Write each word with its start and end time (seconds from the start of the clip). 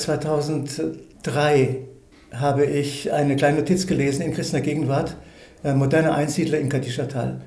2003 0.00 1.76
habe 2.32 2.64
ich 2.64 3.12
eine 3.12 3.36
kleine 3.36 3.58
Notiz 3.58 3.86
gelesen 3.86 4.22
in 4.22 4.32
Christner 4.32 4.60
Gegenwart, 4.60 5.16
äh, 5.62 5.74
moderne 5.74 6.14
Einsiedler 6.14 6.58
im 6.58 6.68
Kadischertal. 6.68 7.40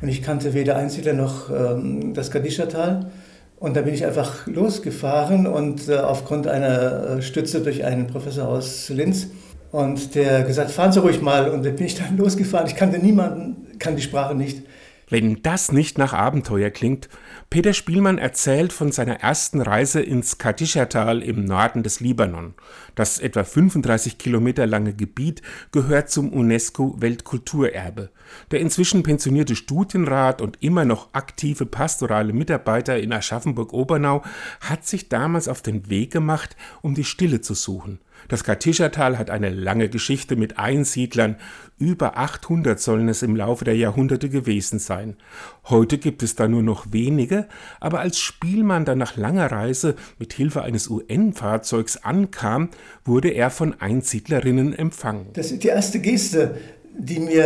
Und 0.00 0.08
ich 0.08 0.22
kannte 0.22 0.54
weder 0.54 0.76
Einsiedler 0.76 1.12
noch 1.12 1.50
ähm, 1.50 2.14
das 2.14 2.30
Kadischertal. 2.30 3.10
Und 3.58 3.76
da 3.76 3.82
bin 3.82 3.92
ich 3.92 4.06
einfach 4.06 4.46
losgefahren 4.46 5.46
und 5.46 5.88
äh, 5.88 5.98
aufgrund 5.98 6.46
einer 6.46 7.18
äh, 7.18 7.22
Stütze 7.22 7.60
durch 7.60 7.84
einen 7.84 8.06
Professor 8.06 8.48
aus 8.48 8.88
Linz 8.88 9.26
und 9.70 10.14
der 10.14 10.44
gesagt, 10.44 10.70
fahren 10.70 10.92
Sie 10.92 11.00
ruhig 11.00 11.20
mal. 11.20 11.50
Und 11.50 11.66
da 11.66 11.70
bin 11.70 11.84
ich 11.84 11.96
dann 11.96 12.16
losgefahren. 12.18 12.66
Ich 12.66 12.76
kannte 12.76 12.98
niemanden, 12.98 13.78
kann 13.78 13.96
die 13.96 14.02
Sprache 14.02 14.34
nicht. 14.34 14.62
Wenn 15.10 15.42
das 15.42 15.72
nicht 15.72 15.98
nach 15.98 16.12
Abenteuer 16.12 16.70
klingt, 16.70 17.08
Peter 17.50 17.72
Spielmann 17.72 18.18
erzählt 18.18 18.72
von 18.72 18.92
seiner 18.92 19.16
ersten 19.16 19.60
Reise 19.60 20.00
ins 20.00 20.38
Kadischertal 20.38 21.20
im 21.20 21.44
Norden 21.44 21.82
des 21.82 21.98
Libanon. 21.98 22.54
Das 22.94 23.18
etwa 23.18 23.42
35 23.42 24.18
Kilometer 24.18 24.68
lange 24.68 24.94
Gebiet 24.94 25.42
gehört 25.72 26.10
zum 26.10 26.32
UNESCO-Weltkulturerbe. 26.32 28.10
Der 28.52 28.60
inzwischen 28.60 29.02
pensionierte 29.02 29.56
Studienrat 29.56 30.40
und 30.40 30.62
immer 30.62 30.84
noch 30.84 31.12
aktive 31.12 31.66
pastorale 31.66 32.32
Mitarbeiter 32.32 32.96
in 33.00 33.12
Aschaffenburg-Obernau 33.12 34.22
hat 34.60 34.86
sich 34.86 35.08
damals 35.08 35.48
auf 35.48 35.60
den 35.60 35.90
Weg 35.90 36.12
gemacht, 36.12 36.56
um 36.82 36.94
die 36.94 37.04
Stille 37.04 37.40
zu 37.40 37.54
suchen. 37.54 37.98
Das 38.28 38.44
Katischertal 38.44 39.18
hat 39.18 39.30
eine 39.30 39.50
lange 39.50 39.88
Geschichte 39.88 40.36
mit 40.36 40.58
Einsiedlern. 40.58 41.36
Über 41.78 42.18
800 42.18 42.78
sollen 42.78 43.08
es 43.08 43.22
im 43.22 43.34
Laufe 43.36 43.64
der 43.64 43.76
Jahrhunderte 43.76 44.28
gewesen 44.28 44.78
sein. 44.78 45.16
Heute 45.64 45.98
gibt 45.98 46.22
es 46.22 46.34
da 46.36 46.46
nur 46.46 46.62
noch 46.62 46.92
wenige, 46.92 47.46
aber 47.80 48.00
als 48.00 48.18
Spielmann 48.18 48.84
dann 48.84 48.98
nach 48.98 49.16
langer 49.16 49.50
Reise 49.50 49.94
mit 50.18 50.32
Hilfe 50.32 50.62
eines 50.62 50.88
UN-Fahrzeugs 50.88 51.98
ankam, 51.98 52.70
wurde 53.04 53.30
er 53.30 53.50
von 53.50 53.80
Einsiedlerinnen 53.80 54.76
empfangen. 54.76 55.28
Das 55.32 55.50
ist 55.50 55.64
die 55.64 55.68
erste 55.68 56.00
Geste, 56.00 56.56
die 56.98 57.18
mir 57.18 57.44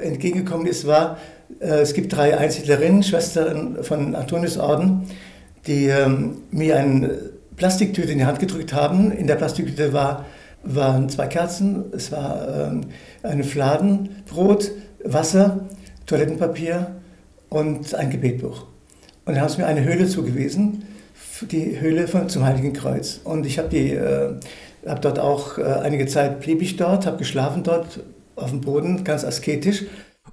äh, 0.00 0.06
entgegengekommen 0.06 0.66
ist, 0.66 0.86
war, 0.86 1.18
äh, 1.60 1.80
es 1.80 1.94
gibt 1.94 2.12
drei 2.12 2.36
Einsiedlerinnen, 2.36 3.02
Schwestern 3.02 3.82
von 3.82 4.14
Antoniusorden, 4.14 5.08
die 5.66 5.86
ähm, 5.86 6.42
mir 6.50 6.76
ein 6.76 7.10
Plastiktüte 7.56 8.12
in 8.12 8.18
die 8.18 8.24
Hand 8.24 8.38
gedrückt 8.38 8.72
haben. 8.72 9.12
In 9.12 9.26
der 9.26 9.36
Plastiktüte 9.36 9.92
war, 9.92 10.26
waren 10.62 11.08
zwei 11.08 11.26
Kerzen, 11.26 11.84
es 11.92 12.12
war 12.12 12.70
ähm, 12.70 12.82
eine 13.22 13.44
Fladen, 13.44 14.22
Brot, 14.28 14.70
Wasser, 15.04 15.60
Toilettenpapier 16.06 16.96
und 17.48 17.94
ein 17.94 18.10
Gebetbuch. 18.10 18.66
Und 19.24 19.34
dann 19.34 19.40
haben 19.40 19.48
sie 19.48 19.58
mir 19.58 19.66
eine 19.66 19.84
Höhle 19.84 20.06
zugewiesen, 20.06 20.84
die 21.50 21.80
Höhle 21.80 22.08
von, 22.08 22.28
zum 22.28 22.44
Heiligen 22.44 22.72
Kreuz. 22.72 23.20
Und 23.24 23.46
ich 23.46 23.58
habe 23.58 23.76
äh, 23.76 24.34
habe 24.86 25.00
dort 25.00 25.18
auch 25.18 25.58
äh, 25.58 25.62
einige 25.62 26.06
Zeit 26.06 26.40
blieb 26.40 26.62
ich 26.62 26.76
dort, 26.76 27.06
habe 27.06 27.18
geschlafen 27.18 27.62
dort 27.62 28.00
auf 28.36 28.50
dem 28.50 28.60
Boden, 28.60 29.02
ganz 29.02 29.24
asketisch 29.24 29.84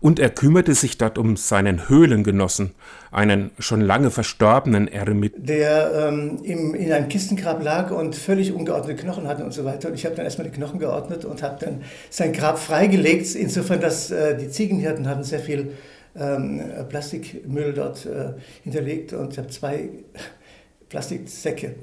und 0.03 0.19
er 0.19 0.29
kümmerte 0.29 0.73
sich 0.75 0.97
dort 0.97 1.17
um 1.17 1.37
seinen 1.37 1.87
Höhlengenossen, 1.87 2.71
einen 3.09 3.51
schon 3.57 3.79
lange 3.79 4.11
verstorbenen 4.11 4.89
Eremit. 4.89 5.33
Der 5.37 6.09
ähm, 6.09 6.41
im, 6.43 6.75
in 6.75 6.91
einem 6.91 7.07
Kistengrab 7.07 7.63
lag 7.63 7.89
und 7.89 8.13
völlig 8.13 8.51
ungeordnete 8.51 9.01
Knochen 9.01 9.29
hatte 9.29 9.45
und 9.45 9.53
so 9.53 9.63
weiter. 9.63 9.87
Und 9.87 9.95
ich 9.95 10.03
habe 10.03 10.13
dann 10.13 10.25
erstmal 10.25 10.45
die 10.45 10.53
Knochen 10.53 10.77
geordnet 10.77 11.23
und 11.23 11.41
habe 11.41 11.55
dann 11.63 11.83
sein 12.09 12.33
Grab 12.33 12.59
freigelegt, 12.59 13.33
insofern, 13.33 13.79
dass 13.79 14.11
äh, 14.11 14.37
die 14.37 14.49
Ziegenhirten 14.49 15.07
hatten 15.07 15.23
sehr 15.23 15.39
viel 15.39 15.71
ähm, 16.19 16.61
Plastikmüll 16.89 17.71
dort 17.71 18.05
äh, 18.05 18.33
hinterlegt 18.61 19.13
und 19.13 19.31
ich 19.31 19.37
habe 19.37 19.47
zwei 19.47 19.89
Plastiksäcke 20.89 21.75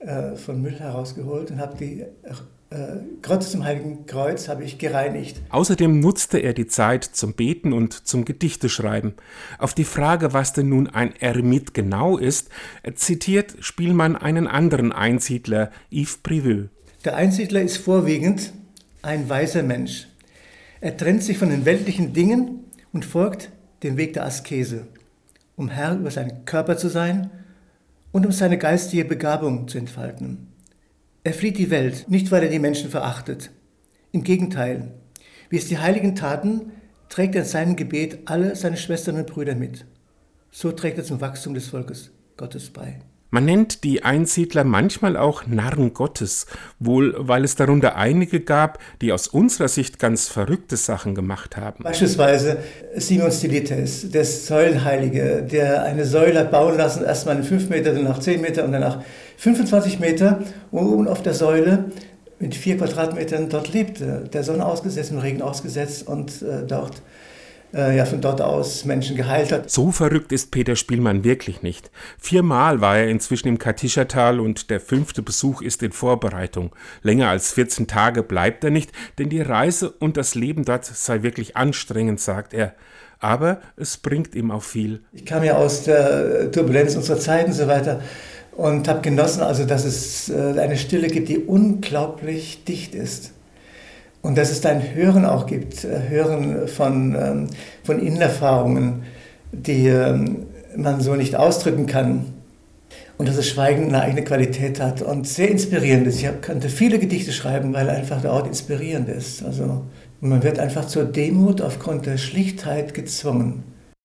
äh, 0.00 0.36
von 0.36 0.60
Müll 0.60 0.78
herausgeholt 0.78 1.50
und 1.50 1.60
habe 1.60 1.78
die 1.78 2.04
äh, 2.74 2.96
Kreuz 3.22 3.50
zum 3.50 3.64
Heiligen 3.64 4.04
Kreuz 4.06 4.48
habe 4.48 4.64
ich 4.64 4.78
gereinigt. 4.78 5.40
Außerdem 5.50 6.00
nutzte 6.00 6.38
er 6.38 6.52
die 6.52 6.66
Zeit 6.66 7.04
zum 7.04 7.34
Beten 7.34 7.72
und 7.72 8.06
zum 8.06 8.24
Gedichteschreiben. 8.24 9.14
Auf 9.58 9.74
die 9.74 9.84
Frage, 9.84 10.32
was 10.32 10.52
denn 10.52 10.68
nun 10.68 10.88
ein 10.88 11.14
Eremit 11.20 11.72
genau 11.72 12.18
ist, 12.18 12.48
zitiert 12.96 13.54
Spielmann 13.60 14.16
einen 14.16 14.48
anderen 14.48 14.92
Einsiedler, 14.92 15.70
Yves 15.90 16.18
Priveux. 16.18 16.68
Der 17.04 17.16
Einsiedler 17.16 17.62
ist 17.62 17.76
vorwiegend 17.76 18.52
ein 19.02 19.28
weiser 19.28 19.62
Mensch. 19.62 20.08
Er 20.80 20.96
trennt 20.96 21.22
sich 21.22 21.38
von 21.38 21.50
den 21.50 21.64
weltlichen 21.64 22.12
Dingen 22.12 22.64
und 22.92 23.04
folgt 23.04 23.50
dem 23.82 23.96
Weg 23.96 24.14
der 24.14 24.26
Askese, 24.26 24.86
um 25.56 25.68
Herr 25.68 25.96
über 25.96 26.10
seinen 26.10 26.44
Körper 26.44 26.76
zu 26.76 26.88
sein 26.88 27.30
und 28.10 28.26
um 28.26 28.32
seine 28.32 28.58
geistige 28.58 29.04
Begabung 29.04 29.68
zu 29.68 29.78
entfalten. 29.78 30.53
Er 31.26 31.32
flieht 31.32 31.56
die 31.56 31.70
Welt, 31.70 32.04
nicht 32.10 32.30
weil 32.30 32.42
er 32.42 32.50
die 32.50 32.58
Menschen 32.58 32.90
verachtet. 32.90 33.50
Im 34.12 34.24
Gegenteil, 34.24 34.92
wie 35.48 35.56
es 35.56 35.68
die 35.68 35.78
Heiligen 35.78 36.14
taten, 36.14 36.72
trägt 37.08 37.34
er 37.34 37.42
in 37.42 37.48
seinem 37.48 37.76
Gebet 37.76 38.18
alle 38.26 38.54
seine 38.56 38.76
Schwestern 38.76 39.16
und 39.16 39.26
Brüder 39.26 39.54
mit. 39.54 39.86
So 40.50 40.70
trägt 40.70 40.98
er 40.98 41.04
zum 41.04 41.22
Wachstum 41.22 41.54
des 41.54 41.68
Volkes 41.68 42.10
Gottes 42.36 42.68
bei. 42.68 43.00
Man 43.34 43.46
nennt 43.46 43.82
die 43.82 44.04
Einsiedler 44.04 44.62
manchmal 44.62 45.16
auch 45.16 45.44
Narren 45.48 45.92
Gottes, 45.92 46.46
wohl 46.78 47.16
weil 47.18 47.42
es 47.42 47.56
darunter 47.56 47.96
einige 47.96 48.38
gab, 48.38 48.78
die 49.00 49.10
aus 49.10 49.26
unserer 49.26 49.66
Sicht 49.66 49.98
ganz 49.98 50.28
verrückte 50.28 50.76
Sachen 50.76 51.16
gemacht 51.16 51.56
haben. 51.56 51.82
Beispielsweise 51.82 52.58
Simon 52.94 53.32
Stylites, 53.32 54.08
der 54.12 54.24
Säulenheilige, 54.24 55.42
der 55.50 55.82
eine 55.82 56.04
Säule 56.04 56.38
hat 56.38 56.52
bauen 56.52 56.76
lassen, 56.76 57.02
erstmal 57.02 57.34
in 57.34 57.42
5 57.42 57.70
Meter, 57.70 57.92
dann 57.92 58.04
nach 58.04 58.20
10 58.20 58.40
Meter 58.40 58.64
und 58.64 58.70
danach 58.70 59.02
25 59.38 59.98
Meter 59.98 60.44
und 60.70 60.86
oben 60.86 61.08
auf 61.08 61.20
der 61.20 61.34
Säule 61.34 61.86
mit 62.38 62.54
vier 62.54 62.78
Quadratmetern 62.78 63.48
dort 63.48 63.72
lebte, 63.72 64.28
der 64.32 64.44
Sonne 64.44 64.64
ausgesetzt, 64.64 65.10
im 65.10 65.18
Regen 65.18 65.42
ausgesetzt 65.42 66.06
und 66.06 66.40
äh, 66.42 66.64
dort 66.64 67.02
äh, 67.74 67.96
ja 67.96 68.04
von 68.04 68.20
dort 68.20 68.40
aus 68.40 68.84
Menschen 68.84 69.16
geheilt 69.16 69.52
hat. 69.52 69.70
So 69.70 69.90
verrückt 69.90 70.32
ist 70.32 70.50
Peter 70.50 70.76
Spielmann 70.76 71.24
wirklich 71.24 71.62
nicht. 71.62 71.90
Viermal 72.18 72.80
war 72.80 72.98
er 72.98 73.08
inzwischen 73.08 73.48
im 73.48 73.58
Katischertal 73.58 74.40
und 74.40 74.70
der 74.70 74.80
fünfte 74.80 75.22
Besuch 75.22 75.60
ist 75.60 75.82
in 75.82 75.92
Vorbereitung. 75.92 76.74
Länger 77.02 77.28
als 77.28 77.52
14 77.52 77.86
Tage 77.86 78.22
bleibt 78.22 78.64
er 78.64 78.70
nicht, 78.70 78.92
denn 79.18 79.28
die 79.28 79.42
Reise 79.42 79.90
und 79.90 80.16
das 80.16 80.34
Leben 80.34 80.64
dort 80.64 80.84
sei 80.84 81.22
wirklich 81.22 81.56
anstrengend, 81.56 82.20
sagt 82.20 82.54
er. 82.54 82.74
Aber 83.18 83.60
es 83.76 83.96
bringt 83.96 84.34
ihm 84.34 84.50
auch 84.50 84.62
viel. 84.62 85.00
Ich 85.12 85.24
kam 85.24 85.42
ja 85.44 85.56
aus 85.56 85.84
der 85.84 86.50
Turbulenz 86.52 86.94
unserer 86.94 87.18
Zeit 87.18 87.46
und 87.46 87.52
so 87.54 87.66
weiter 87.66 88.00
und 88.52 88.86
habe 88.86 89.00
genossen, 89.00 89.42
also 89.42 89.64
dass 89.64 89.84
es 89.84 90.28
äh, 90.28 90.60
eine 90.60 90.76
Stille 90.76 91.08
gibt, 91.08 91.28
die 91.28 91.38
unglaublich 91.38 92.64
dicht 92.64 92.94
ist. 92.94 93.32
Und 94.24 94.38
dass 94.38 94.50
es 94.50 94.62
da 94.62 94.70
ein 94.70 94.94
Hören 94.94 95.26
auch 95.26 95.46
gibt, 95.46 95.84
äh, 95.84 96.08
Hören 96.08 96.66
von, 96.66 97.14
ähm, 97.14 97.46
von 97.84 98.00
Innenerfahrungen, 98.00 99.02
die 99.52 99.86
ähm, 99.86 100.46
man 100.74 101.02
so 101.02 101.14
nicht 101.14 101.36
ausdrücken 101.36 101.84
kann. 101.84 102.24
Und 103.18 103.28
dass 103.28 103.36
das 103.36 103.46
Schweigen 103.46 103.88
eine 103.88 104.00
eigene 104.00 104.24
Qualität 104.24 104.80
hat 104.80 105.02
und 105.02 105.28
sehr 105.28 105.50
inspirierend 105.50 106.06
ist. 106.06 106.22
Ich 106.22 106.40
könnte 106.40 106.70
viele 106.70 106.98
Gedichte 106.98 107.32
schreiben, 107.32 107.74
weil 107.74 107.90
einfach 107.90 108.22
der 108.22 108.32
Ort 108.32 108.46
inspirierend 108.46 109.10
ist. 109.10 109.44
Also 109.44 109.82
man 110.20 110.42
wird 110.42 110.58
einfach 110.58 110.86
zur 110.86 111.04
Demut 111.04 111.60
aufgrund 111.60 112.06
der 112.06 112.16
Schlichtheit 112.16 112.94
gezwungen. 112.94 113.62